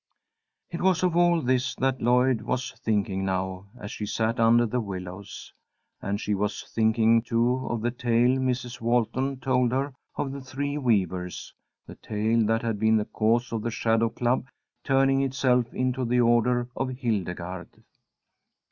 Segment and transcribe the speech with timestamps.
[0.71, 4.79] It was of all this that Lloyd was thinking now, as she sat under the
[4.81, 5.53] willows.
[6.01, 8.81] And she was thinking, too, of the tale Mrs.
[8.81, 11.53] Walton told her of The Three Weavers;
[11.85, 14.47] the tale that had been the cause of the Shadow Club
[14.83, 17.83] turning itself into the Order of Hildegarde.